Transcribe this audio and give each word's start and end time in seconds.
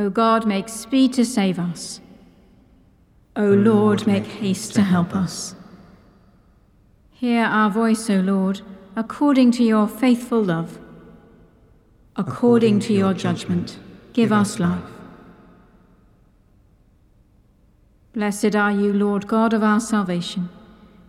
O 0.00 0.08
God, 0.08 0.46
make 0.46 0.70
speed 0.70 1.12
to 1.12 1.26
save 1.26 1.58
us. 1.58 2.00
O 3.36 3.44
Lord, 3.44 4.06
make 4.06 4.24
haste 4.24 4.74
to 4.76 4.80
help 4.80 5.14
us. 5.14 5.54
Hear 7.10 7.44
our 7.44 7.68
voice, 7.68 8.08
O 8.08 8.20
Lord, 8.20 8.62
according 8.96 9.50
to 9.52 9.62
your 9.62 9.86
faithful 9.86 10.42
love. 10.42 10.78
According 12.16 12.80
to 12.80 12.94
your 12.94 13.12
judgment, 13.12 13.78
give 14.14 14.32
us 14.32 14.58
life. 14.58 14.90
Blessed 18.14 18.56
are 18.56 18.72
you, 18.72 18.94
Lord 18.94 19.26
God 19.26 19.52
of 19.52 19.62
our 19.62 19.80
salvation. 19.80 20.48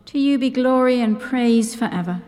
To 0.08 0.20
you 0.20 0.38
be 0.38 0.50
glory 0.50 1.00
and 1.00 1.18
praise 1.18 1.76
forever. 1.76 2.21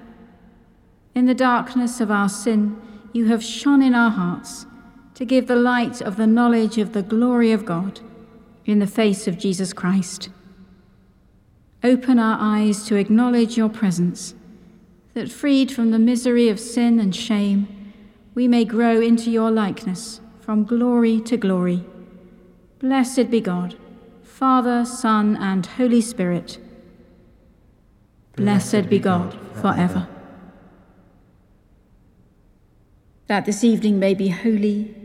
In 1.14 1.26
the 1.26 1.36
darkness 1.36 2.00
of 2.00 2.10
our 2.10 2.30
sin, 2.30 2.82
you 3.12 3.26
have 3.26 3.44
shone 3.44 3.82
in 3.82 3.94
our 3.94 4.12
hearts 4.12 4.66
to 5.16 5.26
give 5.26 5.48
the 5.48 5.56
light 5.56 6.02
of 6.02 6.18
the 6.18 6.28
knowledge 6.28 6.78
of 6.78 6.94
the 6.94 7.04
glory 7.04 7.52
of 7.52 7.66
God 7.66 8.00
in 8.66 8.80
the 8.80 8.88
face 8.88 9.28
of 9.28 9.38
Jesus 9.38 9.74
Christ. 9.74 10.30
Open 11.84 12.18
our 12.18 12.38
eyes 12.40 12.86
to 12.88 12.96
acknowledge 12.96 13.58
your 13.58 13.70
presence, 13.70 14.36
that 15.14 15.32
freed 15.32 15.72
from 15.72 15.92
the 15.92 16.00
misery 16.00 16.48
of 16.48 16.60
sin 16.60 17.00
and 17.00 17.16
shame, 17.16 17.94
we 18.34 18.48
may 18.48 18.66
grow 18.66 19.00
into 19.00 19.30
your 19.30 19.52
likeness 19.52 20.22
from 20.40 20.64
glory 20.64 21.22
to 21.22 21.38
glory. 21.38 21.84
Blessed 22.80 23.30
be 23.30 23.40
God, 23.40 23.76
Father, 24.24 24.86
Son, 24.86 25.38
and 25.38 25.66
Holy 25.66 26.02
Spirit. 26.02 26.58
Blessed 28.36 28.90
be 28.90 28.98
God 28.98 29.38
forever. 29.54 30.08
That 33.28 33.46
this 33.46 33.64
evening 33.64 34.00
may 34.00 34.14
be 34.14 34.30
holy, 34.30 34.96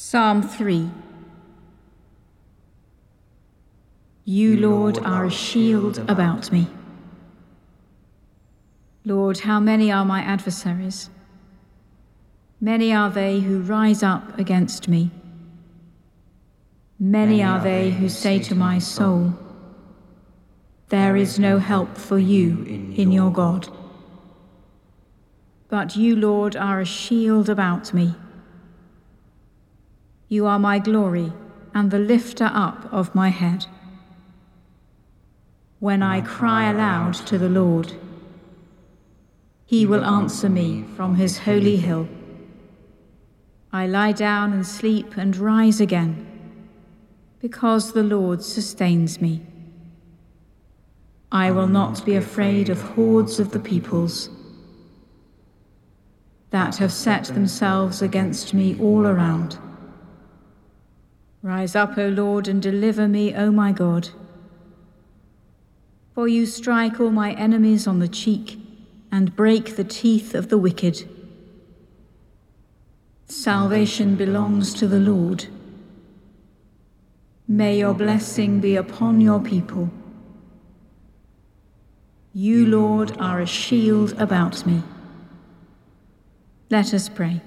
Psalm 0.00 0.42
3 0.42 0.92
You, 4.24 4.56
Lord, 4.56 4.98
are 5.00 5.24
a 5.24 5.30
shield 5.30 5.98
about 6.08 6.52
me. 6.52 6.68
Lord, 9.04 9.40
how 9.40 9.58
many 9.58 9.90
are 9.90 10.04
my 10.04 10.20
adversaries? 10.20 11.10
Many 12.60 12.92
are 12.92 13.10
they 13.10 13.40
who 13.40 13.60
rise 13.60 14.04
up 14.04 14.38
against 14.38 14.86
me. 14.86 15.10
Many 17.00 17.42
are 17.42 17.60
they 17.60 17.90
who 17.90 18.08
say 18.08 18.38
to 18.38 18.54
my 18.54 18.78
soul, 18.78 19.34
There 20.90 21.16
is 21.16 21.40
no 21.40 21.58
help 21.58 21.98
for 21.98 22.20
you 22.20 22.62
in 22.94 23.10
your 23.10 23.32
God. 23.32 23.66
But 25.68 25.96
you, 25.96 26.14
Lord, 26.14 26.54
are 26.54 26.80
a 26.80 26.86
shield 26.86 27.48
about 27.48 27.92
me. 27.92 28.14
You 30.28 30.46
are 30.46 30.58
my 30.58 30.78
glory 30.78 31.32
and 31.74 31.90
the 31.90 31.98
lifter 31.98 32.50
up 32.52 32.92
of 32.92 33.14
my 33.14 33.30
head. 33.30 33.66
When 35.80 36.02
I 36.02 36.20
cry 36.20 36.70
aloud 36.70 37.14
to 37.26 37.38
the 37.38 37.48
Lord, 37.48 37.94
he 39.64 39.86
will 39.86 40.04
answer 40.04 40.48
me 40.48 40.84
from 40.96 41.14
his 41.14 41.38
holy 41.38 41.76
hill. 41.76 42.08
I 43.72 43.86
lie 43.86 44.12
down 44.12 44.52
and 44.52 44.66
sleep 44.66 45.16
and 45.16 45.36
rise 45.36 45.80
again, 45.80 46.26
because 47.38 47.92
the 47.92 48.02
Lord 48.02 48.42
sustains 48.42 49.20
me. 49.20 49.42
I 51.30 51.50
will 51.50 51.68
not 51.68 52.04
be 52.04 52.16
afraid 52.16 52.70
of 52.70 52.80
hordes 52.80 53.38
of 53.38 53.50
the 53.50 53.60
peoples 53.60 54.30
that 56.50 56.76
have 56.76 56.92
set 56.92 57.24
themselves 57.24 58.00
against 58.00 58.54
me 58.54 58.78
all 58.80 59.06
around. 59.06 59.58
Rise 61.42 61.76
up, 61.76 61.96
O 61.96 62.08
Lord, 62.08 62.48
and 62.48 62.60
deliver 62.60 63.06
me, 63.06 63.34
O 63.34 63.50
my 63.52 63.72
God. 63.72 64.08
For 66.14 66.26
you 66.26 66.46
strike 66.46 66.98
all 66.98 67.10
my 67.10 67.32
enemies 67.32 67.86
on 67.86 68.00
the 68.00 68.08
cheek 68.08 68.58
and 69.12 69.36
break 69.36 69.76
the 69.76 69.84
teeth 69.84 70.34
of 70.34 70.48
the 70.48 70.58
wicked. 70.58 71.08
Salvation 73.26 74.16
belongs 74.16 74.74
to 74.74 74.88
the 74.88 74.98
Lord. 74.98 75.46
May 77.46 77.78
your 77.78 77.94
blessing 77.94 78.60
be 78.60 78.74
upon 78.74 79.20
your 79.20 79.40
people. 79.40 79.90
You, 82.34 82.66
Lord, 82.66 83.16
are 83.18 83.40
a 83.40 83.46
shield 83.46 84.12
about 84.20 84.66
me. 84.66 84.82
Let 86.68 86.92
us 86.92 87.08
pray. 87.08 87.40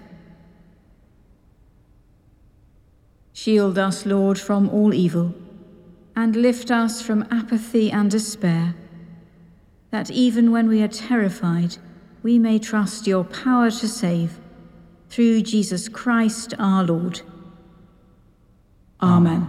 Shield 3.43 3.79
us, 3.79 4.05
Lord, 4.05 4.39
from 4.39 4.69
all 4.69 4.93
evil, 4.93 5.33
and 6.15 6.35
lift 6.35 6.69
us 6.69 7.01
from 7.01 7.27
apathy 7.31 7.91
and 7.91 8.11
despair, 8.11 8.75
that 9.89 10.11
even 10.11 10.51
when 10.51 10.67
we 10.67 10.83
are 10.83 10.87
terrified, 10.87 11.77
we 12.21 12.37
may 12.37 12.59
trust 12.59 13.07
your 13.07 13.23
power 13.23 13.71
to 13.71 13.87
save, 13.87 14.39
through 15.09 15.41
Jesus 15.41 15.89
Christ 15.89 16.53
our 16.59 16.83
Lord. 16.83 17.21
Amen. 19.01 19.47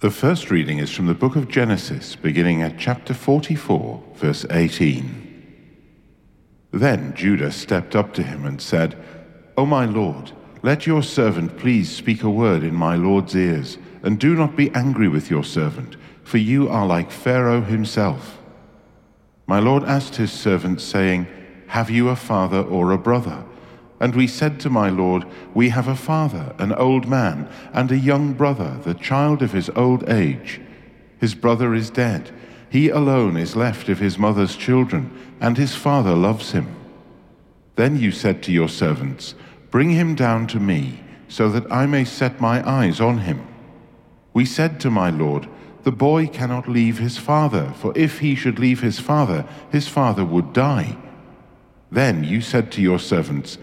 The 0.00 0.10
first 0.10 0.50
reading 0.50 0.78
is 0.78 0.90
from 0.90 1.06
the 1.06 1.14
book 1.14 1.36
of 1.36 1.46
Genesis, 1.46 2.16
beginning 2.16 2.62
at 2.62 2.76
chapter 2.76 3.14
44, 3.14 4.02
verse 4.16 4.44
18. 4.50 5.62
Then 6.72 7.14
Judah 7.14 7.52
stepped 7.52 7.94
up 7.94 8.12
to 8.14 8.24
him 8.24 8.44
and 8.44 8.60
said, 8.60 9.00
O 9.56 9.64
my 9.64 9.84
Lord, 9.84 10.32
let 10.66 10.84
your 10.84 11.00
servant 11.00 11.56
please 11.56 11.88
speak 11.88 12.24
a 12.24 12.28
word 12.28 12.64
in 12.64 12.74
my 12.74 12.96
Lord's 12.96 13.36
ears, 13.36 13.78
and 14.02 14.18
do 14.18 14.34
not 14.34 14.56
be 14.56 14.68
angry 14.72 15.06
with 15.06 15.30
your 15.30 15.44
servant, 15.44 15.94
for 16.24 16.38
you 16.38 16.68
are 16.68 16.84
like 16.84 17.12
Pharaoh 17.12 17.60
himself. 17.60 18.38
My 19.46 19.60
Lord 19.60 19.84
asked 19.84 20.16
his 20.16 20.32
servant, 20.32 20.80
saying, 20.80 21.28
Have 21.68 21.88
you 21.88 22.08
a 22.08 22.16
father 22.16 22.62
or 22.62 22.90
a 22.90 22.98
brother? 22.98 23.44
And 24.00 24.16
we 24.16 24.26
said 24.26 24.58
to 24.58 24.68
my 24.68 24.88
Lord, 24.90 25.24
We 25.54 25.68
have 25.68 25.86
a 25.86 25.94
father, 25.94 26.52
an 26.58 26.72
old 26.72 27.06
man, 27.06 27.48
and 27.72 27.92
a 27.92 27.96
young 27.96 28.32
brother, 28.32 28.76
the 28.82 28.94
child 28.94 29.42
of 29.42 29.52
his 29.52 29.70
old 29.76 30.08
age. 30.08 30.60
His 31.20 31.36
brother 31.36 31.74
is 31.74 31.90
dead. 31.90 32.32
He 32.68 32.88
alone 32.88 33.36
is 33.36 33.54
left 33.54 33.88
of 33.88 34.00
his 34.00 34.18
mother's 34.18 34.56
children, 34.56 35.16
and 35.40 35.56
his 35.56 35.76
father 35.76 36.16
loves 36.16 36.50
him. 36.50 36.74
Then 37.76 38.00
you 38.00 38.10
said 38.10 38.42
to 38.42 38.52
your 38.52 38.68
servants, 38.68 39.36
Bring 39.70 39.90
him 39.90 40.14
down 40.14 40.46
to 40.48 40.60
me, 40.60 41.00
so 41.28 41.48
that 41.50 41.70
I 41.70 41.86
may 41.86 42.04
set 42.04 42.40
my 42.40 42.66
eyes 42.68 43.00
on 43.00 43.18
him. 43.18 43.46
We 44.32 44.44
said 44.44 44.80
to 44.80 44.90
my 44.90 45.10
Lord, 45.10 45.48
The 45.82 45.92
boy 45.92 46.26
cannot 46.26 46.68
leave 46.68 46.98
his 46.98 47.18
father, 47.18 47.72
for 47.76 47.92
if 47.96 48.20
he 48.20 48.34
should 48.34 48.58
leave 48.58 48.80
his 48.80 49.00
father, 49.00 49.46
his 49.70 49.88
father 49.88 50.24
would 50.24 50.52
die. 50.52 50.96
Then 51.90 52.24
you 52.24 52.40
said 52.40 52.70
to 52.72 52.82
your 52.82 52.98
servants, 52.98 53.58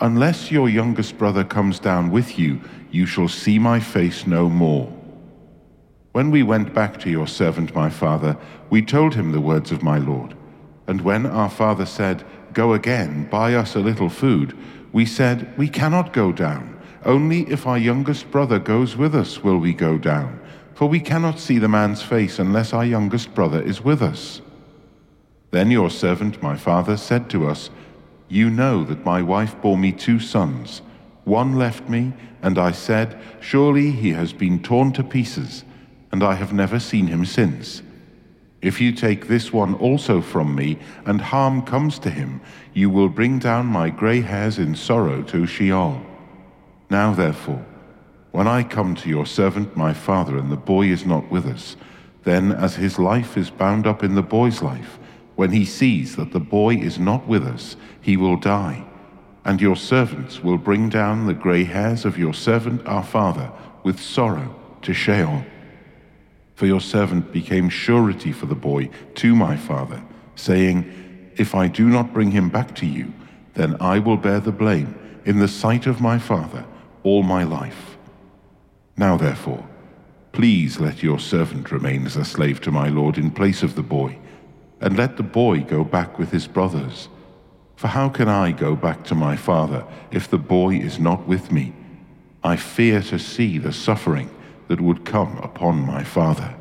Unless 0.00 0.50
your 0.50 0.68
youngest 0.68 1.18
brother 1.18 1.44
comes 1.44 1.80
down 1.80 2.10
with 2.10 2.38
you, 2.38 2.60
you 2.90 3.06
shall 3.06 3.28
see 3.28 3.58
my 3.58 3.80
face 3.80 4.26
no 4.26 4.48
more. 4.48 4.92
When 6.12 6.30
we 6.30 6.42
went 6.42 6.74
back 6.74 6.98
to 7.00 7.10
your 7.10 7.26
servant 7.26 7.74
my 7.74 7.90
father, 7.90 8.36
we 8.70 8.82
told 8.82 9.14
him 9.14 9.32
the 9.32 9.40
words 9.40 9.72
of 9.72 9.82
my 9.82 9.98
Lord. 9.98 10.36
And 10.86 11.00
when 11.02 11.26
our 11.26 11.50
father 11.50 11.86
said, 11.86 12.24
Go 12.58 12.72
again, 12.72 13.28
buy 13.30 13.54
us 13.54 13.76
a 13.76 13.78
little 13.78 14.08
food, 14.08 14.52
we 14.92 15.06
said, 15.06 15.56
We 15.56 15.68
cannot 15.68 16.12
go 16.12 16.32
down. 16.32 16.76
Only 17.04 17.42
if 17.42 17.68
our 17.68 17.78
youngest 17.78 18.32
brother 18.32 18.58
goes 18.58 18.96
with 18.96 19.14
us 19.14 19.44
will 19.44 19.58
we 19.58 19.72
go 19.72 19.96
down, 19.96 20.40
for 20.74 20.88
we 20.88 20.98
cannot 20.98 21.38
see 21.38 21.58
the 21.58 21.68
man's 21.68 22.02
face 22.02 22.40
unless 22.40 22.72
our 22.72 22.84
youngest 22.84 23.32
brother 23.32 23.62
is 23.62 23.84
with 23.84 24.02
us. 24.02 24.40
Then 25.52 25.70
your 25.70 25.88
servant, 25.88 26.42
my 26.42 26.56
father, 26.56 26.96
said 26.96 27.30
to 27.30 27.46
us, 27.46 27.70
You 28.28 28.50
know 28.50 28.82
that 28.86 29.04
my 29.04 29.22
wife 29.22 29.54
bore 29.62 29.78
me 29.78 29.92
two 29.92 30.18
sons. 30.18 30.82
One 31.22 31.54
left 31.54 31.88
me, 31.88 32.12
and 32.42 32.58
I 32.58 32.72
said, 32.72 33.20
Surely 33.38 33.92
he 33.92 34.10
has 34.14 34.32
been 34.32 34.60
torn 34.64 34.92
to 34.94 35.04
pieces, 35.04 35.62
and 36.10 36.24
I 36.24 36.34
have 36.34 36.52
never 36.52 36.80
seen 36.80 37.06
him 37.06 37.24
since. 37.24 37.82
If 38.60 38.80
you 38.80 38.92
take 38.92 39.28
this 39.28 39.52
one 39.52 39.74
also 39.74 40.20
from 40.20 40.54
me, 40.54 40.78
and 41.06 41.20
harm 41.20 41.62
comes 41.62 41.98
to 42.00 42.10
him, 42.10 42.40
you 42.74 42.90
will 42.90 43.08
bring 43.08 43.38
down 43.38 43.66
my 43.66 43.88
grey 43.90 44.20
hairs 44.20 44.58
in 44.58 44.74
sorrow 44.74 45.22
to 45.24 45.46
Sheol. 45.46 46.04
Now, 46.90 47.14
therefore, 47.14 47.64
when 48.32 48.48
I 48.48 48.62
come 48.62 48.94
to 48.96 49.08
your 49.08 49.26
servant 49.26 49.76
my 49.76 49.92
father, 49.92 50.36
and 50.36 50.50
the 50.50 50.56
boy 50.56 50.86
is 50.86 51.06
not 51.06 51.30
with 51.30 51.46
us, 51.46 51.76
then 52.24 52.50
as 52.52 52.74
his 52.74 52.98
life 52.98 53.36
is 53.36 53.48
bound 53.48 53.86
up 53.86 54.02
in 54.02 54.14
the 54.14 54.22
boy's 54.22 54.60
life, 54.60 54.98
when 55.36 55.52
he 55.52 55.64
sees 55.64 56.16
that 56.16 56.32
the 56.32 56.40
boy 56.40 56.74
is 56.74 56.98
not 56.98 57.28
with 57.28 57.46
us, 57.46 57.76
he 58.00 58.16
will 58.16 58.36
die. 58.36 58.84
And 59.44 59.60
your 59.60 59.76
servants 59.76 60.42
will 60.42 60.58
bring 60.58 60.88
down 60.88 61.26
the 61.26 61.32
grey 61.32 61.62
hairs 61.62 62.04
of 62.04 62.18
your 62.18 62.34
servant 62.34 62.84
our 62.86 63.04
father 63.04 63.52
with 63.84 64.00
sorrow 64.00 64.54
to 64.82 64.92
Sheol. 64.92 65.44
For 66.58 66.66
your 66.66 66.80
servant 66.80 67.30
became 67.30 67.68
surety 67.68 68.32
for 68.32 68.46
the 68.46 68.56
boy 68.56 68.90
to 69.14 69.36
my 69.36 69.56
father, 69.56 70.02
saying, 70.34 70.92
If 71.36 71.54
I 71.54 71.68
do 71.68 71.88
not 71.88 72.12
bring 72.12 72.32
him 72.32 72.48
back 72.48 72.74
to 72.80 72.84
you, 72.84 73.12
then 73.54 73.76
I 73.80 74.00
will 74.00 74.16
bear 74.16 74.40
the 74.40 74.50
blame 74.50 74.98
in 75.24 75.38
the 75.38 75.46
sight 75.46 75.86
of 75.86 76.00
my 76.00 76.18
father 76.18 76.66
all 77.04 77.22
my 77.22 77.44
life. 77.44 77.96
Now, 78.96 79.16
therefore, 79.16 79.68
please 80.32 80.80
let 80.80 81.00
your 81.00 81.20
servant 81.20 81.70
remain 81.70 82.04
as 82.06 82.16
a 82.16 82.24
slave 82.24 82.60
to 82.62 82.72
my 82.72 82.88
lord 82.88 83.18
in 83.18 83.30
place 83.30 83.62
of 83.62 83.76
the 83.76 83.84
boy, 83.84 84.18
and 84.80 84.96
let 84.96 85.16
the 85.16 85.22
boy 85.22 85.60
go 85.60 85.84
back 85.84 86.18
with 86.18 86.32
his 86.32 86.48
brothers. 86.48 87.08
For 87.76 87.86
how 87.86 88.08
can 88.08 88.28
I 88.28 88.50
go 88.50 88.74
back 88.74 89.04
to 89.04 89.14
my 89.14 89.36
father 89.36 89.86
if 90.10 90.28
the 90.28 90.38
boy 90.38 90.74
is 90.74 90.98
not 90.98 91.24
with 91.28 91.52
me? 91.52 91.72
I 92.42 92.56
fear 92.56 93.00
to 93.02 93.18
see 93.20 93.58
the 93.58 93.72
suffering 93.72 94.28
that 94.68 94.80
would 94.80 95.04
come 95.04 95.38
upon 95.38 95.80
my 95.80 96.04
father. 96.04 96.54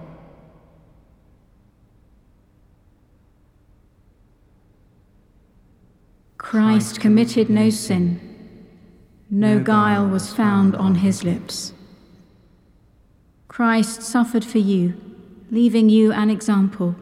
Christ 6.38 7.02
committed 7.02 7.50
no 7.50 7.70
sin, 7.70 8.22
no 9.30 9.60
guile 9.60 10.08
was 10.08 10.34
found 10.34 10.76
on 10.76 10.96
his 10.96 11.26
lips. 11.26 11.74
Christ 13.50 14.02
suffered 14.02 14.46
for 14.46 14.60
you, 14.60 14.94
leaving 15.52 15.90
you 15.90 16.14
an 16.14 16.30
example, 16.30 16.96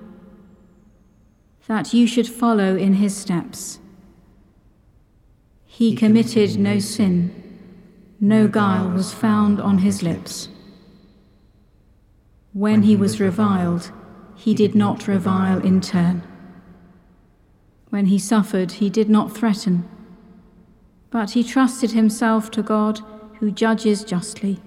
that 1.67 1.93
you 1.93 2.07
should 2.07 2.27
follow 2.27 2.75
in 2.75 2.93
his 2.93 3.15
steps. 3.15 3.77
He 5.65 5.95
committed 5.95 6.57
no 6.57 6.79
sin, 6.79 7.59
no 8.19 8.47
guile 8.47 8.89
was 8.89 9.13
found 9.13 9.61
on 9.61 9.79
his 9.79 10.01
lips. 10.01 10.49
When 12.55 12.83
he 12.83 12.95
was 12.95 13.19
reviled, 13.19 13.91
he 14.33 14.53
did 14.53 14.75
not 14.75 15.09
revile 15.09 15.59
in 15.59 15.81
turn. 15.81 16.23
When 17.89 18.05
he 18.05 18.17
suffered, 18.17 18.71
he 18.71 18.89
did 18.89 19.09
not 19.09 19.35
threaten, 19.35 19.83
but 21.09 21.31
he 21.31 21.43
trusted 21.43 21.91
himself 21.91 22.49
to 22.51 22.63
God 22.63 23.01
who 23.39 23.51
judges 23.51 24.05
justly. 24.05 24.61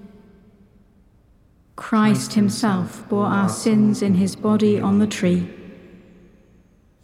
Christ 1.76 2.34
himself 2.34 3.08
bore 3.08 3.24
our 3.24 3.48
sins 3.48 4.02
in 4.02 4.16
his 4.16 4.36
body 4.36 4.78
on 4.78 4.98
the 4.98 5.06
tree, 5.06 5.48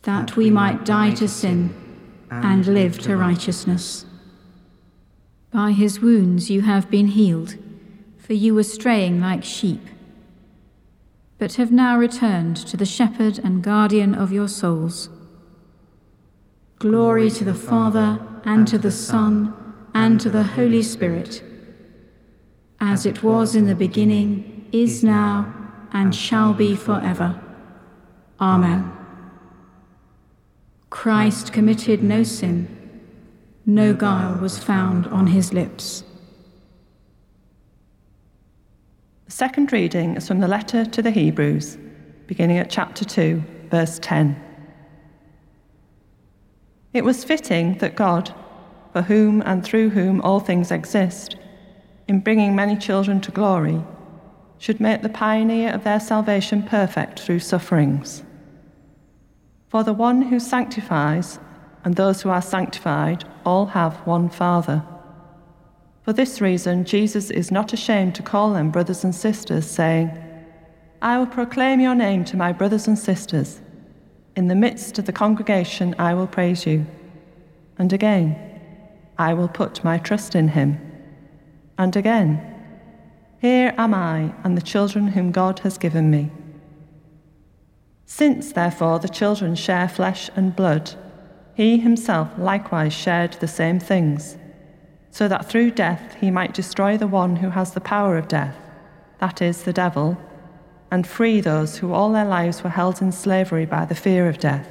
that 0.02 0.36
we 0.36 0.50
might 0.50 0.84
die 0.84 1.12
to 1.14 1.28
sin 1.28 1.75
and 2.31 2.66
live 2.66 2.98
to 2.98 3.16
righteousness. 3.16 4.04
By 5.50 5.72
his 5.72 6.00
wounds 6.00 6.50
you 6.50 6.60
have 6.60 6.90
been 6.90 7.06
healed, 7.06 7.56
for 8.19 8.34
you 8.34 8.54
were 8.54 8.64
straying 8.64 9.22
like 9.22 9.44
sheep, 9.44 9.81
but 11.38 11.54
have 11.54 11.72
now 11.72 11.98
returned 11.98 12.56
to 12.56 12.76
the 12.76 12.86
shepherd 12.86 13.38
and 13.38 13.62
guardian 13.62 14.14
of 14.14 14.32
your 14.32 14.48
souls. 14.48 15.08
Glory 16.78 17.31
to 17.31 17.44
the 17.44 17.54
Father, 17.54 18.20
and 18.44 18.69
to 18.69 18.78
the 18.78 18.90
Son, 18.90 19.54
and 19.94 20.20
to 20.20 20.28
the 20.28 20.42
Holy 20.42 20.82
Spirit, 20.82 21.42
as 22.81 23.06
it 23.06 23.22
was 23.22 23.54
in 23.54 23.66
the 23.66 23.75
beginning 23.75 24.69
is 24.72 25.02
now, 25.02 25.52
and 25.92 26.14
shall 26.14 26.52
be 26.52 26.76
forever. 26.76 27.40
Amen. 28.40 28.92
Christ 30.90 31.52
committed 31.52 32.02
no 32.02 32.22
sin, 32.22 32.69
no 33.64 33.94
guile 33.94 34.38
was 34.40 34.58
found 34.58 35.06
on 35.06 35.28
his 35.28 35.52
lips. 35.52 36.04
The 39.23 39.23
second 39.34 39.72
reading 39.72 40.14
is 40.14 40.28
from 40.28 40.38
the 40.38 40.46
letter 40.46 40.84
to 40.84 41.02
the 41.02 41.10
Hebrews, 41.10 41.76
beginning 42.28 42.58
at 42.58 42.70
chapter 42.70 43.04
2, 43.04 43.42
verse 43.69 43.98
10. 43.98 44.40
It 46.92 47.04
was 47.04 47.25
fitting 47.25 47.78
that 47.78 47.96
God, 47.96 48.32
for 48.92 49.02
whom 49.02 49.42
and 49.42 49.64
through 49.64 49.90
whom 49.90 50.20
all 50.20 50.38
things 50.38 50.70
exist, 50.70 51.34
in 52.06 52.20
bringing 52.20 52.54
many 52.54 52.76
children 52.76 53.20
to 53.22 53.32
glory, 53.32 53.82
should 54.58 54.78
make 54.78 55.02
the 55.02 55.08
pioneer 55.08 55.72
of 55.72 55.82
their 55.82 55.98
salvation 55.98 56.62
perfect 56.62 57.19
through 57.19 57.40
sufferings. 57.40 58.22
For 59.69 59.82
the 59.82 59.92
one 59.92 60.22
who 60.22 60.38
sanctifies 60.38 61.40
and 61.82 61.96
those 61.96 62.22
who 62.22 62.28
are 62.28 62.40
sanctified 62.40 63.25
all 63.44 63.66
have 63.66 63.96
one 64.06 64.28
Father. 64.28 64.84
For 66.05 66.12
this 66.12 66.41
reason, 66.41 66.85
Jesus 66.85 67.31
is 67.31 67.51
not 67.51 67.73
ashamed 67.73 68.15
to 68.17 68.23
call 68.23 68.53
them 68.53 68.71
brothers 68.71 69.05
and 69.05 69.15
sisters, 69.15 69.67
saying, 69.67 70.11
I 71.01 71.19
will 71.19 71.27
proclaim 71.27 71.81
your 71.81 71.95
name 71.95 72.27
to 72.27 72.37
my 72.37 72.53
brothers 72.53 72.87
and 72.87 72.99
sisters. 72.99 73.61
In 74.37 74.49
the 74.49 74.55
midst 74.55 74.99
of 74.99 75.06
the 75.06 75.12
congregation, 75.12 75.95
I 75.99 76.12
will 76.12 76.27
praise 76.27 76.67
you. 76.67 76.87
And 77.79 77.91
again, 77.91 78.37
I 79.17 79.33
will 79.33 79.49
put 79.49 79.83
my 79.83 79.97
trust 79.97 80.35
in 80.35 80.49
him. 80.49 80.79
And 81.79 81.97
again, 81.97 82.55
here 83.41 83.75
am 83.79 83.95
I 83.95 84.35
and 84.45 84.59
the 84.59 84.62
children 84.62 85.09
whom 85.09 85.33
God 85.33 85.61
has 85.61 85.79
given 85.79 86.11
me. 86.11 86.31
Since, 88.05 88.53
therefore, 88.53 88.99
the 88.99 89.09
children 89.09 89.55
share 89.55 89.89
flesh 89.89 90.29
and 90.37 90.55
blood, 90.55 90.95
he 91.55 91.79
himself 91.79 92.29
likewise 92.37 92.93
shared 92.93 93.35
the 93.35 93.49
same 93.49 93.81
things, 93.81 94.37
so 95.14 95.28
that 95.28 95.49
through 95.49 95.70
death 95.70 96.16
he 96.20 96.28
might 96.28 96.52
destroy 96.52 96.99
the 96.99 97.06
one 97.06 97.37
who 97.37 97.50
has 97.50 97.70
the 97.70 97.81
power 97.81 98.19
of 98.19 98.26
death, 98.26 98.56
that 99.20 99.40
is, 99.40 99.62
the 99.62 99.72
devil, 99.72 100.19
and 100.90 101.06
free 101.06 101.40
those 101.40 101.76
who 101.76 101.93
all 101.93 102.11
their 102.11 102.25
lives 102.25 102.64
were 102.64 102.70
held 102.70 103.00
in 103.00 103.12
slavery 103.12 103.64
by 103.64 103.84
the 103.84 103.94
fear 103.94 104.28
of 104.28 104.40
death. 104.40 104.69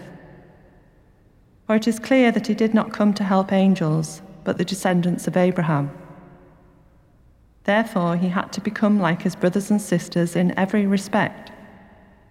For 1.66 1.78
it 1.78 1.88
is 1.88 1.98
clear 1.98 2.30
that 2.34 2.48
he 2.48 2.54
did 2.54 2.74
not 2.74 2.92
come 2.92 3.13
to 3.13 3.24
help 3.24 3.54
angels, 3.54 4.22
but 4.44 4.57
the 4.57 4.66
descendants 4.66 5.28
of 5.28 5.38
Abraham. 5.38 5.98
Therefore, 7.63 8.18
he 8.18 8.27
had 8.27 8.51
to 8.51 8.60
become 8.60 9.00
like 9.00 9.22
his 9.22 9.38
brothers 9.38 9.72
and 9.72 9.82
sisters 9.82 10.36
in 10.36 10.60
every 10.60 10.86
respect, 10.86 11.53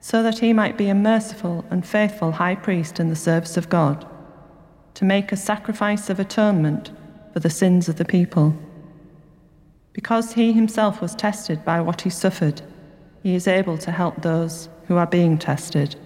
so 0.00 0.22
that 0.22 0.40
he 0.40 0.52
might 0.52 0.76
be 0.76 0.90
a 0.90 0.94
merciful 0.94 1.64
and 1.70 1.86
faithful 1.86 2.32
high 2.32 2.56
priest 2.56 3.00
in 3.00 3.08
the 3.08 3.16
service 3.16 3.56
of 3.56 3.70
God, 3.70 4.06
to 4.92 5.06
make 5.06 5.32
a 5.32 5.36
sacrifice 5.38 6.10
of 6.10 6.20
atonement 6.20 6.90
for 7.32 7.40
the 7.40 7.50
sins 7.50 7.88
of 7.88 7.96
the 7.96 8.04
people. 8.04 8.54
Because 9.92 10.32
he 10.32 10.52
himself 10.52 11.00
was 11.00 11.14
tested 11.14 11.64
by 11.64 11.80
what 11.80 12.02
he 12.02 12.10
suffered, 12.10 12.62
he 13.22 13.34
is 13.34 13.46
able 13.46 13.78
to 13.78 13.90
help 13.90 14.22
those 14.22 14.68
who 14.86 14.96
are 14.96 15.06
being 15.06 15.38
tested. 15.38 15.96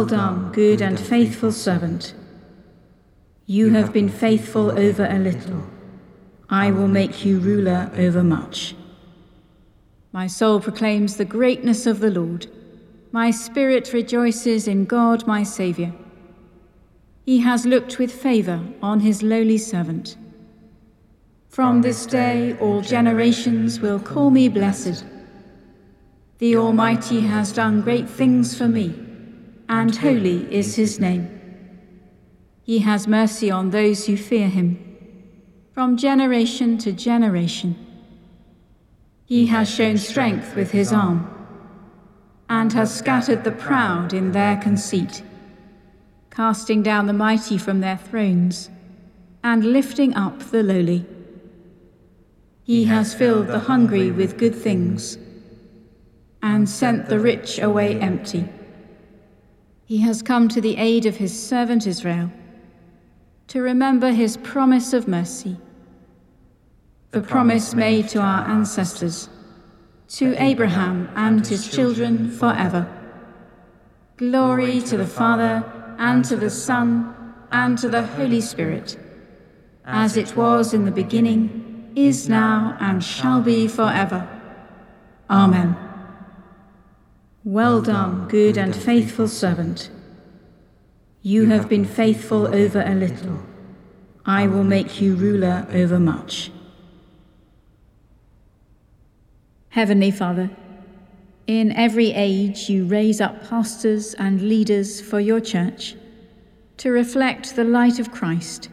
Well 0.00 0.08
done, 0.08 0.52
good 0.52 0.80
and 0.80 0.98
faithful 0.98 1.52
servant. 1.52 2.14
You 3.44 3.68
have 3.74 3.92
been 3.92 4.08
faithful 4.08 4.70
over 4.70 5.04
a 5.04 5.18
little. 5.18 5.62
I 6.48 6.70
will 6.70 6.88
make 6.88 7.22
you 7.22 7.38
ruler 7.38 7.90
over 7.94 8.24
much. 8.24 8.74
My 10.10 10.26
soul 10.26 10.58
proclaims 10.58 11.18
the 11.18 11.26
greatness 11.26 11.84
of 11.84 12.00
the 12.00 12.10
Lord. 12.10 12.46
My 13.12 13.30
spirit 13.30 13.92
rejoices 13.92 14.66
in 14.66 14.86
God 14.86 15.26
my 15.26 15.42
Saviour. 15.42 15.92
He 17.26 17.40
has 17.40 17.66
looked 17.66 17.98
with 17.98 18.10
favour 18.10 18.58
on 18.80 19.00
his 19.00 19.22
lowly 19.22 19.58
servant. 19.58 20.16
From 21.50 21.82
this 21.82 22.06
day 22.06 22.56
all 22.58 22.80
generations 22.80 23.80
will 23.80 24.00
call 24.00 24.30
me 24.30 24.48
blessed. 24.48 25.04
The 26.38 26.56
Almighty 26.56 27.20
has 27.20 27.52
done 27.52 27.82
great 27.82 28.08
things 28.08 28.56
for 28.56 28.66
me, 28.66 28.94
and 29.70 29.94
holy 29.94 30.52
is 30.52 30.74
his 30.74 30.98
name. 30.98 31.30
He 32.64 32.80
has 32.80 33.06
mercy 33.06 33.52
on 33.52 33.70
those 33.70 34.04
who 34.04 34.16
fear 34.16 34.48
him, 34.48 34.84
from 35.72 35.96
generation 35.96 36.76
to 36.78 36.92
generation. 36.92 37.76
He 39.24 39.46
has 39.46 39.70
shown 39.72 39.96
strength 39.96 40.56
with 40.56 40.72
his 40.72 40.92
arm, 40.92 41.20
and 42.48 42.72
has 42.72 42.92
scattered 42.92 43.44
the 43.44 43.52
proud 43.52 44.12
in 44.12 44.32
their 44.32 44.56
conceit, 44.56 45.22
casting 46.32 46.82
down 46.82 47.06
the 47.06 47.12
mighty 47.12 47.56
from 47.56 47.80
their 47.80 47.96
thrones, 47.96 48.70
and 49.44 49.64
lifting 49.64 50.16
up 50.16 50.40
the 50.50 50.64
lowly. 50.64 51.06
He 52.64 52.84
has 52.86 53.14
filled 53.14 53.46
the 53.46 53.60
hungry 53.60 54.10
with 54.10 54.36
good 54.36 54.56
things 54.56 55.16
and 56.42 56.68
sent 56.68 57.08
the 57.08 57.20
rich 57.20 57.60
away 57.60 58.00
empty. 58.00 58.48
He 59.90 59.98
has 60.02 60.22
come 60.22 60.46
to 60.50 60.60
the 60.60 60.76
aid 60.76 61.04
of 61.04 61.16
his 61.16 61.36
servant 61.36 61.84
Israel 61.84 62.30
to 63.48 63.60
remember 63.60 64.12
his 64.12 64.36
promise 64.36 64.92
of 64.92 65.08
mercy, 65.08 65.56
the 67.10 67.20
promise 67.20 67.74
made 67.74 68.08
to 68.10 68.20
our 68.20 68.48
ancestors, 68.48 69.28
to 70.10 70.40
Abraham 70.40 71.08
and 71.16 71.44
his 71.44 71.66
children 71.66 72.30
forever. 72.30 72.86
Glory 74.16 74.80
to 74.82 74.96
the 74.96 75.08
Father, 75.08 75.64
and 75.98 76.24
to 76.26 76.36
the 76.36 76.50
Son, 76.50 77.12
and 77.50 77.76
to 77.78 77.88
the 77.88 78.06
Holy 78.06 78.40
Spirit, 78.40 78.96
as 79.84 80.16
it 80.16 80.36
was 80.36 80.72
in 80.72 80.84
the 80.84 80.92
beginning 80.92 81.92
is 81.96 82.28
now, 82.28 82.76
and 82.78 83.02
shall 83.02 83.42
be 83.42 83.66
forever. 83.66 84.28
Amen. 85.28 85.89
Well 87.44 87.80
done, 87.80 88.28
good 88.28 88.58
and 88.58 88.76
faithful 88.76 89.26
servant. 89.26 89.90
You 91.22 91.46
have 91.46 91.70
been 91.70 91.86
faithful 91.86 92.54
over 92.54 92.82
a 92.82 92.94
little. 92.94 93.40
I 94.26 94.46
will 94.46 94.64
make 94.64 95.00
you 95.00 95.14
ruler 95.14 95.66
over 95.72 95.98
much. 95.98 96.50
Heavenly 99.70 100.10
Father, 100.10 100.50
in 101.46 101.72
every 101.72 102.12
age 102.12 102.68
you 102.68 102.84
raise 102.84 103.22
up 103.22 103.48
pastors 103.48 104.12
and 104.14 104.42
leaders 104.42 105.00
for 105.00 105.18
your 105.18 105.40
church 105.40 105.96
to 106.76 106.90
reflect 106.90 107.56
the 107.56 107.64
light 107.64 107.98
of 107.98 108.12
Christ 108.12 108.68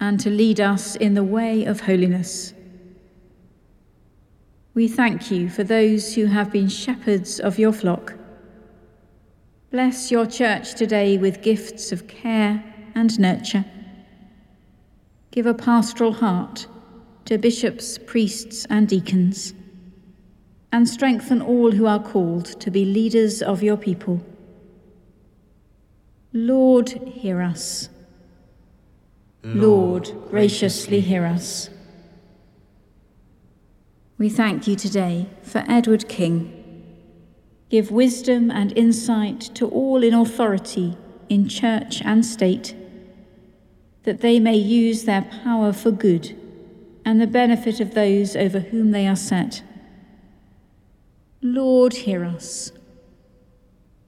and 0.00 0.20
to 0.20 0.30
lead 0.30 0.60
us 0.60 0.94
in 0.94 1.14
the 1.14 1.24
way 1.24 1.64
of 1.64 1.80
holiness. 1.80 2.54
We 4.78 4.86
thank 4.86 5.32
you 5.32 5.48
for 5.48 5.64
those 5.64 6.14
who 6.14 6.26
have 6.26 6.52
been 6.52 6.68
shepherds 6.68 7.40
of 7.40 7.58
your 7.58 7.72
flock. 7.72 8.14
Bless 9.72 10.12
your 10.12 10.24
church 10.24 10.76
today 10.76 11.18
with 11.18 11.42
gifts 11.42 11.90
of 11.90 12.06
care 12.06 12.62
and 12.94 13.18
nurture. 13.18 13.64
Give 15.32 15.46
a 15.46 15.52
pastoral 15.52 16.12
heart 16.12 16.68
to 17.24 17.38
bishops, 17.38 17.98
priests, 17.98 18.68
and 18.70 18.86
deacons, 18.86 19.52
and 20.70 20.88
strengthen 20.88 21.42
all 21.42 21.72
who 21.72 21.86
are 21.86 21.98
called 22.00 22.44
to 22.60 22.70
be 22.70 22.84
leaders 22.84 23.42
of 23.42 23.64
your 23.64 23.76
people. 23.76 24.24
Lord, 26.32 26.90
hear 26.90 27.42
us. 27.42 27.88
Lord, 29.42 30.12
graciously 30.30 31.00
hear 31.00 31.26
us. 31.26 31.68
We 34.18 34.28
thank 34.28 34.66
you 34.66 34.74
today 34.74 35.28
for 35.42 35.64
Edward 35.68 36.08
King. 36.08 36.52
Give 37.70 37.92
wisdom 37.92 38.50
and 38.50 38.76
insight 38.76 39.40
to 39.54 39.68
all 39.68 40.02
in 40.02 40.12
authority 40.12 40.98
in 41.28 41.48
church 41.48 42.02
and 42.02 42.26
state, 42.26 42.74
that 44.02 44.20
they 44.20 44.40
may 44.40 44.56
use 44.56 45.04
their 45.04 45.22
power 45.22 45.72
for 45.72 45.92
good 45.92 46.36
and 47.04 47.20
the 47.20 47.28
benefit 47.28 47.78
of 47.78 47.94
those 47.94 48.34
over 48.34 48.58
whom 48.58 48.90
they 48.90 49.06
are 49.06 49.14
set. 49.14 49.62
Lord, 51.40 51.92
hear 51.92 52.24
us. 52.24 52.72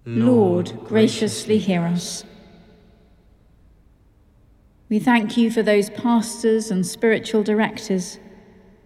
Lord, 0.05 0.73
graciously 0.87 1.59
hear 1.59 1.83
us. 1.83 2.25
We 4.89 4.99
thank 4.99 5.37
you 5.37 5.53
for 5.53 5.63
those 5.63 5.89
pastors 5.89 6.69
and 6.73 6.85
spiritual 6.85 7.45
directors 7.45 8.19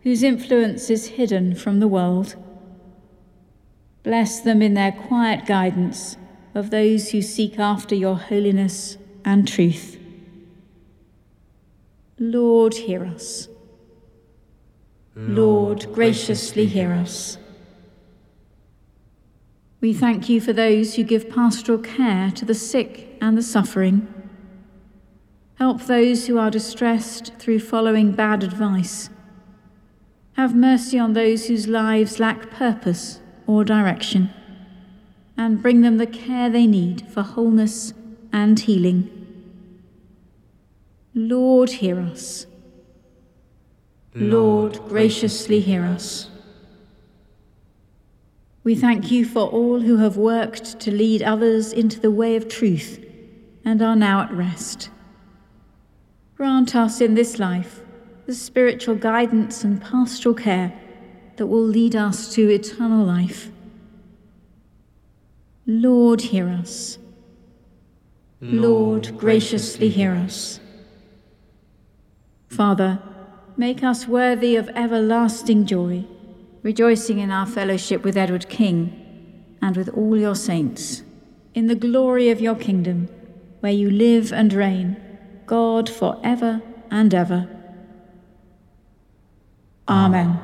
whose 0.05 0.23
influence 0.23 0.89
is 0.91 1.09
hidden 1.09 1.55
from 1.55 1.81
the 1.81 1.89
world. 1.89 2.37
Bless 4.05 4.41
them 4.41 4.63
in 4.63 4.75
their 4.75 4.93
quiet 4.93 5.47
guidance 5.47 6.17
of 6.55 6.71
those 6.71 7.11
who 7.11 7.21
seek 7.21 7.59
after 7.59 7.95
your 7.95 8.17
holiness 8.17 8.97
and 9.25 9.49
truth. 9.49 9.99
Lord, 12.19 12.75
hear 12.75 13.05
us. 13.05 13.49
Lord, 15.17 15.93
graciously 15.93 16.67
hear 16.67 16.93
us. 16.93 17.39
We 19.81 19.93
thank 19.93 20.29
you 20.29 20.41
for 20.41 20.53
those 20.53 20.95
who 20.95 21.03
give 21.03 21.29
pastoral 21.29 21.79
care 21.79 22.31
to 22.31 22.45
the 22.45 22.55
sick 22.55 23.19
and 23.21 23.37
the 23.37 23.43
suffering 23.43 24.15
Help 25.57 25.83
those 25.83 26.27
who 26.27 26.37
are 26.37 26.51
distressed 26.51 27.33
through 27.39 27.61
following 27.61 28.11
bad 28.11 28.43
advice. 28.43 29.09
Have 30.37 30.55
mercy 30.55 30.99
on 30.99 31.13
those 31.13 31.47
whose 31.47 31.69
lives 31.69 32.19
lack 32.19 32.51
purpose 32.51 33.21
or 33.47 33.65
direction, 33.65 34.31
and 35.37 35.63
bring 35.63 35.83
them 35.83 35.99
the 35.99 36.09
care 36.09 36.51
they 36.51 36.67
need 36.67 37.07
for 37.09 37.23
wholeness 37.23 37.95
and 38.33 38.59
healing. 38.59 39.11
Lord, 41.15 41.71
hear 41.71 42.01
us. 42.01 42.47
Lord, 44.13 44.81
graciously 44.89 45.61
hear 45.61 45.85
us. 45.85 46.31
We 48.65 48.75
thank 48.75 49.13
you 49.13 49.25
for 49.25 49.47
all 49.49 49.83
who 49.83 49.99
have 49.99 50.17
worked 50.17 50.81
to 50.81 50.91
lead 50.91 51.23
others 51.23 51.73
into 51.73 52.01
the 52.01 52.11
way 52.11 52.35
of 52.35 52.49
truth 52.49 52.99
and 53.65 53.81
are 53.81 53.95
now 53.95 54.23
at 54.23 54.33
rest. 54.33 54.91
Grant 56.35 56.75
us 56.75 57.01
in 57.01 57.15
this 57.15 57.39
life 57.39 57.84
the 58.27 58.35
spiritual 58.35 58.95
guidance 58.95 59.65
and 59.65 59.81
pastoral 59.81 60.35
care 60.35 60.73
that 61.37 61.47
will 61.47 61.63
lead 61.63 61.95
us 61.97 62.33
to 62.35 62.49
eternal 62.49 63.05
life. 63.05 63.51
Lord, 65.67 66.21
hear 66.21 66.49
us. 66.49 66.99
Lord, 68.41 69.17
graciously 69.17 69.89
hear 69.89 70.13
us. 70.13 70.61
Father, 72.49 73.01
make 73.57 73.83
us 73.83 74.07
worthy 74.07 74.57
of 74.57 74.69
everlasting 74.71 75.65
joy, 75.65 76.05
rejoicing 76.63 77.19
in 77.19 77.31
our 77.31 77.47
fellowship 77.47 78.05
with 78.05 78.17
Edward 78.17 78.49
King 78.49 79.57
and 79.63 79.77
with 79.77 79.89
all 79.89 80.17
your 80.17 80.35
saints, 80.35 81.03
in 81.55 81.67
the 81.69 81.75
glory 81.75 82.29
of 82.29 82.41
your 82.41 82.55
kingdom, 82.55 83.09
where 83.61 83.73
you 83.73 83.91
live 83.91 84.33
and 84.33 84.53
reign 84.53 84.97
God 85.47 85.89
for 85.89 86.21
ever 86.23 86.61
and 86.91 87.15
ever. 87.15 87.54
Amen. 89.89 90.41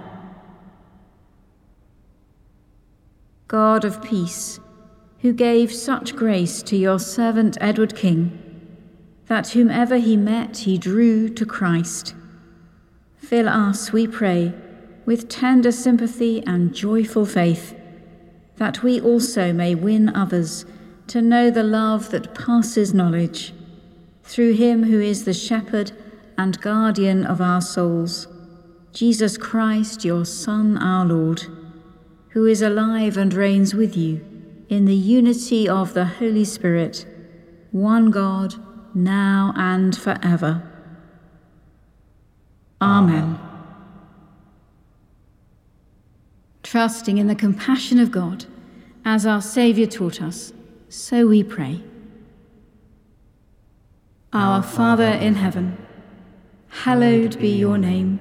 God 3.48 3.84
of 3.84 4.02
peace, 4.02 4.60
who 5.20 5.32
gave 5.32 5.72
such 5.72 6.14
grace 6.14 6.62
to 6.62 6.76
your 6.76 6.98
servant 6.98 7.58
Edward 7.60 7.96
King, 7.96 8.38
that 9.26 9.48
whomever 9.48 9.96
he 9.96 10.16
met 10.16 10.58
he 10.58 10.78
drew 10.78 11.28
to 11.30 11.46
Christ, 11.46 12.14
fill 13.16 13.48
us, 13.48 13.92
we 13.92 14.06
pray, 14.06 14.52
with 15.06 15.28
tender 15.28 15.72
sympathy 15.72 16.44
and 16.46 16.74
joyful 16.74 17.24
faith, 17.24 17.74
that 18.56 18.82
we 18.82 19.00
also 19.00 19.52
may 19.52 19.74
win 19.74 20.14
others 20.14 20.64
to 21.06 21.20
know 21.22 21.50
the 21.50 21.62
love 21.64 22.10
that 22.10 22.34
passes 22.34 22.94
knowledge 22.94 23.52
through 24.22 24.52
him 24.52 24.84
who 24.84 25.00
is 25.00 25.24
the 25.24 25.34
shepherd 25.34 25.90
and 26.38 26.60
guardian 26.60 27.26
of 27.26 27.40
our 27.40 27.60
souls, 27.60 28.28
Jesus 28.92 29.36
Christ, 29.36 30.04
your 30.04 30.24
Son, 30.24 30.76
our 30.78 31.06
Lord, 31.06 31.44
who 32.30 32.46
is 32.46 32.60
alive 32.60 33.16
and 33.16 33.32
reigns 33.32 33.74
with 33.74 33.96
you 33.96 34.24
in 34.68 34.84
the 34.84 34.94
unity 34.94 35.68
of 35.68 35.94
the 35.94 36.04
Holy 36.04 36.44
Spirit, 36.44 37.06
one 37.70 38.10
God, 38.10 38.54
now 38.94 39.52
and 39.56 39.96
forever. 39.96 40.62
Amen. 42.80 43.38
Trusting 46.62 47.18
in 47.18 47.26
the 47.26 47.34
compassion 47.34 47.98
of 47.98 48.10
God, 48.10 48.44
as 49.04 49.26
our 49.26 49.42
Saviour 49.42 49.86
taught 49.86 50.20
us, 50.20 50.52
so 50.88 51.26
we 51.26 51.42
pray. 51.42 51.82
Our 54.32 54.62
Father 54.62 55.04
in 55.04 55.34
heaven, 55.34 55.76
hallowed 56.68 57.38
be 57.40 57.48
your 57.48 57.78
name. 57.78 58.20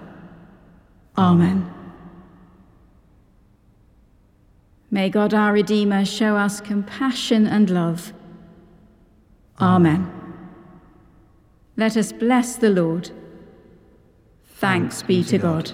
Amen. 1.21 1.71
May 4.89 5.07
God 5.11 5.35
our 5.35 5.53
Redeemer 5.53 6.03
show 6.03 6.35
us 6.35 6.59
compassion 6.59 7.45
and 7.45 7.69
love. 7.69 8.11
Amen. 9.59 10.11
Let 11.77 11.95
us 11.95 12.11
bless 12.11 12.55
the 12.55 12.71
Lord. 12.71 13.11
Thanks 14.45 15.03
be 15.03 15.23
to 15.25 15.37
God. 15.37 15.71